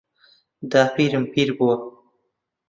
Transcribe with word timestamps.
داپیرم 0.71 1.23
پیر 1.33 1.49
بووە. 1.57 1.75